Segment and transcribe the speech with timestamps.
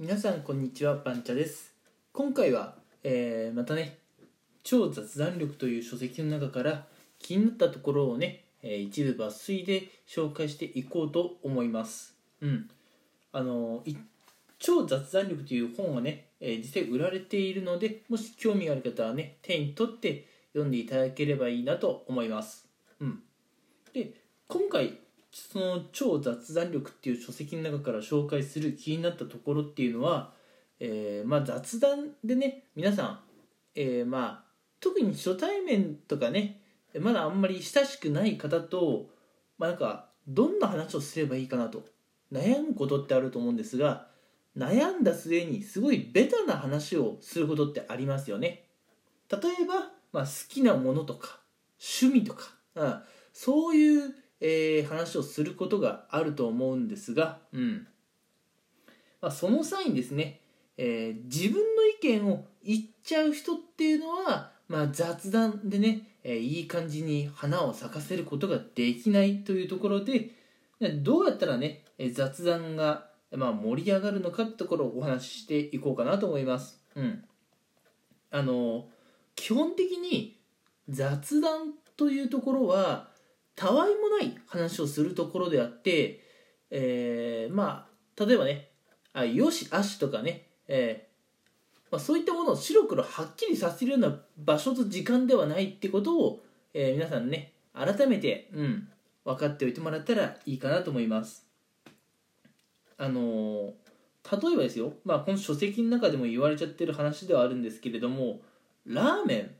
[0.00, 1.72] 皆さんこんにちはパンチャです。
[2.12, 3.98] 今回は、えーまたね
[4.64, 6.86] 超雑談力という書籍の中から
[7.20, 12.16] 気になったところをね、えー一部抜粋で紹介していこうと思います。
[12.40, 12.68] うん。
[13.30, 13.94] あのい
[14.58, 22.68] 超雑談力という本はね、えー実際売られているのでもし興味がある方はね手に取って読んでいただければいいなと思います。
[22.98, 23.22] うん。
[23.92, 24.12] で
[24.48, 24.98] 今回
[25.34, 30.32] その超雑談力っていう書籍の中から紹介する気になったところっていうのは、
[30.78, 33.20] えーまあ、雑談でね皆さん、
[33.74, 36.60] えーまあ、特に初対面とかね
[37.00, 39.06] まだあんまり親しくない方と、
[39.58, 41.84] まあ、なんかどんな話をすればいいかなと
[42.32, 44.06] 悩むことってあると思うんですが
[44.56, 48.66] 悩んだ末にすごいベタな話をすることってありますよね。
[49.28, 51.40] 例えば、まあ、好きなものとか
[52.00, 54.14] 趣味とか、うん、そういう
[54.46, 57.86] えー話をすることがあると思うんですが、うん
[59.22, 60.42] まあ、その際にですね、
[60.76, 70.32] えー自分の意見を言っちゃう人っていうのは、まあ、雑談でね、えーいい感じに花を咲かせることができないというところで
[71.02, 76.82] どうやったらねえー雑談が、まあ、盛り上がるのかってところをお話ししていこうかなと思います。
[76.96, 77.24] うん、
[78.30, 78.88] あの
[79.36, 80.38] 基本的に
[80.90, 83.13] 雑談というところは
[83.56, 86.20] たわいもない話をするところであって、
[86.70, 88.70] えーまあ例えばね
[89.12, 98.88] あよしあしとかね、えーまあ、そういったものを白黒はっきりさせるような場所と時間ではないってことを、えー皆さんね改めて、うん、
[99.24, 101.46] 分かっておいてもらったらいいかなと思います。
[102.96, 103.74] あの
[104.30, 108.40] 例えばですよ、まあ、この書籍の中でも言われちゃってる話ではあるんですけれども
[108.86, 109.50] ラーメン。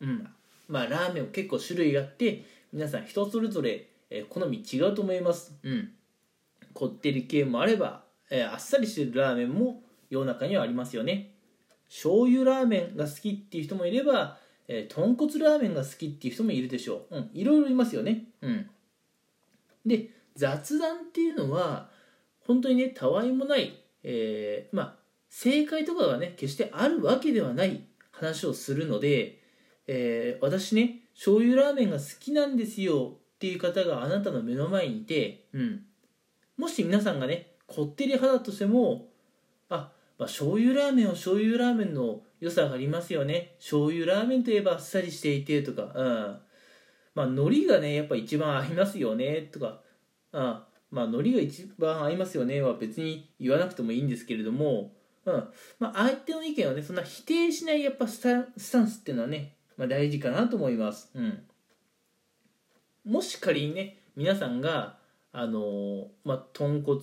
[0.00, 0.28] うん
[0.68, 5.54] まあラーメンも結構種類があって皆さん人それぞれ、えー好み違うと思います。
[5.62, 5.90] うん。
[6.74, 11.34] こってり系もあれば、えーあっさりしてるラーメンも世の中にはありますよね。
[11.88, 18.24] 醤油ラーメンが好きっていう人もいれば、えー豚骨ラーメンが好きっていう人もいるでしょう、うん、いろいろいますよね。
[18.42, 18.70] うん。
[19.86, 21.88] で雑談っていうのは
[22.40, 24.94] 本当にねたわいもない、えーまあ
[25.30, 29.38] 正解とかがね決してあるわけではない話をするので、
[29.88, 35.82] えー私ね醤油ラーメンが好きなんですよっていう方があなたの目の前にいて、うん、
[36.56, 39.08] もし皆さんがねこってり派だとしても
[39.68, 43.56] あ、まあ、醤油ラーメンは醤油ラーメンの良さがありますよね。
[43.58, 46.38] 醤油ラーメンといえばあっさりしていてとか、うん、
[47.14, 49.80] まあ海苔がねやっぱ一番合いますよねとか
[50.32, 54.92] あまあ海苔が一番合いますよねは別に言わなくてもいいんですけれども、
[55.24, 55.48] うん。
[55.78, 61.42] まあ、相手の意見をねそんな否定しないやっぱスタンスタンスっていうのはね、まあ、大事かなと思います、うん、
[63.06, 64.98] もし仮にね皆さんが
[65.32, 67.00] あのーまあ豚骨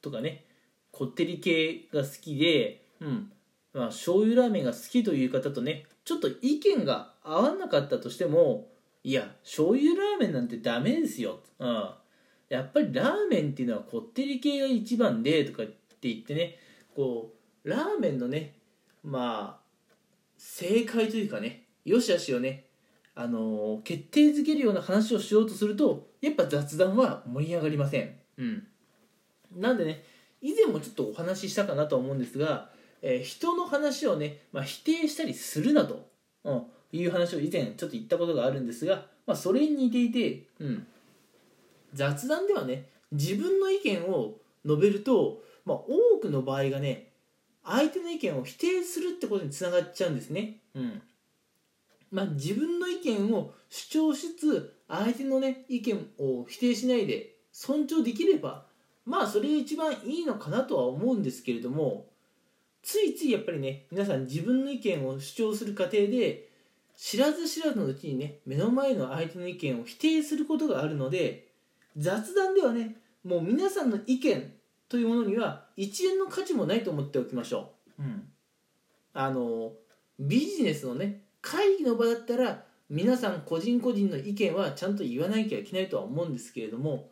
[0.00, 0.44] とかね
[0.92, 3.32] こってり系が好きで、うん。
[3.72, 8.68] まあ醤油ラーメンが好きという方とねちょっと意見が合わなかったとしても
[9.04, 11.90] いや醤油ラーメンなんてダメですよ、うん、
[12.48, 16.56] やっぱりラーメンっていうのはこってり系が一番でとかって言ってね
[16.94, 17.32] こ
[17.64, 18.54] うラーメンのね
[19.04, 19.84] まあ
[20.36, 22.64] 正解というかねよしあしをね。
[23.14, 28.14] あのー決定づけるような話をしようとするとやっぱ雑談は盛り上がりません。
[28.36, 28.66] うん。
[29.56, 30.04] なんでね
[30.40, 32.70] 以前もちょっとお話ししたかなとは思うんですが、
[33.02, 36.08] えー人の話をね、まあ、否定したりするなと、
[36.44, 36.62] うん、
[36.92, 40.86] いう話を以前ちょっと言ったことがあるんですが、まあ、それに似ていて、うん、
[41.94, 44.34] 雑談ではね自分の意見を
[44.64, 47.08] 述べると、まあ、多くの場合がね
[47.64, 50.58] 相手の意見を否定するってことにつながっちゃうんですね。
[50.74, 51.02] うん
[52.10, 58.64] まあ、自分の意見を主張しつつ相手のね意見を否定しないで尊重できれば
[59.04, 62.06] まあそれが一番いいのかなとは思うんですけれども
[62.82, 66.48] ついついやっぱりね皆さん自分の意見を主張する過程で
[66.96, 71.48] 知らず知らずのうちにね目の前の相手の意見を否定することがあるので
[71.96, 74.52] 雑談ではねもう皆さんの意見
[74.88, 78.02] というものには一円の価値もないと思っておきましょう。
[78.02, 78.28] うん、
[79.12, 79.72] あの
[80.18, 87.10] ビジネスのね会議の場だったら皆さん個人個人の意見はちゃんと言わなきゃいけないとは思うんですけれども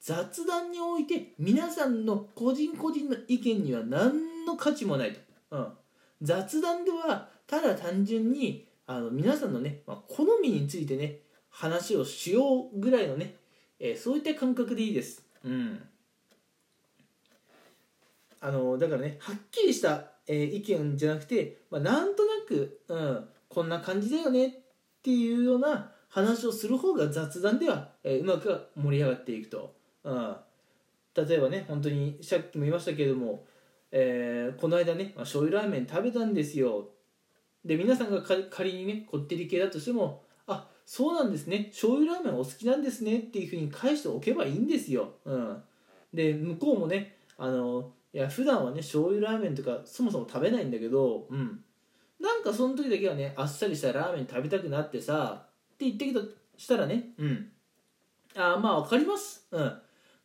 [0.00, 5.20] 雑談において皆さんの個人個人の意見には何の価値もないと、
[5.50, 5.68] うん、
[6.22, 11.18] 雑談ではただ単純にあの皆さんのね、まあ、好みについてね
[11.50, 13.34] 話をしようぐらいのね、
[13.80, 15.24] えーそういった感覚でいいです。
[15.44, 15.82] うん。
[18.40, 24.50] あのだからねはっきりした、えー意見じゃなくて、まあ、なんとなく、うん、こんな感じだよねっ
[25.02, 29.74] ていうような話をする方が雑談では、えーうまく盛り上がっていくと、
[30.04, 30.36] うん、
[31.14, 33.44] 例えばね本当にさっきも言いましたけれども
[33.90, 36.88] えーこの間ね、まあ、醤油ラーメン食べたんですよ。
[37.64, 41.64] で皆さんが仮にねこってり系だとしてもあそうなんですね。
[41.70, 45.62] 醤油ラーメンお好きなんですねっていうふうに返しておけばいいんですよ、うん、
[46.14, 51.60] で向こうもねあのいや普段はね醤油ラーメンとかそもそも食べないんだけど、うん、
[52.20, 56.20] なんかその時だけはねあっさりしたラーメン食べたくなってさって言ってきた
[56.56, 57.50] したらねうん。
[58.36, 59.46] あまあわかります。
[59.50, 59.72] うん。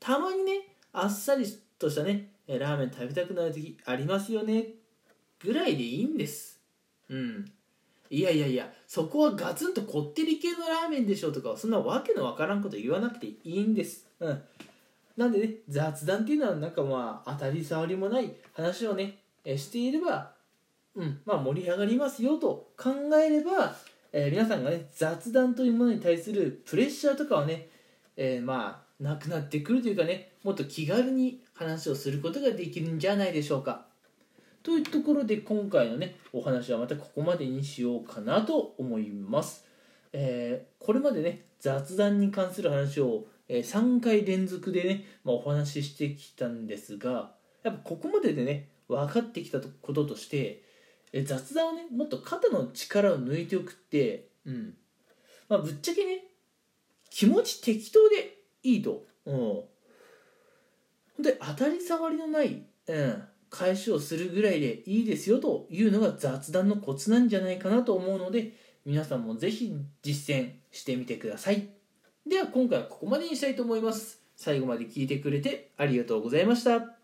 [0.00, 1.46] たまにねあっさり
[1.78, 4.66] としたねえラーメン食べたくなる時ありますよね
[5.42, 6.60] ぐらいでいいんです。
[7.08, 7.50] うん。
[8.10, 14.06] いやいやいやそこはガツンとこってり系のラーメンでしょとかそんなわけのわからんこと言わなくていいんです。
[14.20, 14.42] うん。
[15.16, 20.32] なんでね雑談っていうのはなんかまあ当たり障りもない話をねえしていれば
[20.96, 21.20] うん。
[21.24, 23.74] まあ盛り上がりますよと考えれば、
[24.12, 27.68] えー皆さんがね雑談というものに対するプレッシャーとかはね、
[28.16, 33.86] えーまあなくなってくるというかねもっと気軽に話をすることができるんじゃないでしょうか。
[34.62, 39.66] というところで今回のねお話はまたここまでにしようかなと思います、
[40.12, 47.30] えーこれまでね雑談に関する話を、え3回連続でね、まあ、お話ししてきたんですが
[47.62, 50.62] やっぱここまででね分かってきたこととして
[51.12, 54.74] え雑談をねもっと肩の力を抜いておくってうん。
[55.48, 56.24] まあぶっちゃけね
[57.10, 59.04] 気持ち適当でいいと。
[59.26, 59.34] うん。
[59.34, 59.68] ほ
[61.20, 68.52] んで当たり障りのない、うん、返しをするぐらいでいいですよというのが雑談のコツなんじゃないかなと思うので
[68.86, 69.72] 皆さんもぜひ
[70.02, 71.68] 実践してみてください。
[72.26, 74.20] では今回はここまでにしたいと思います。
[74.36, 77.01] 最後まで聞いてくれてありがとうございました。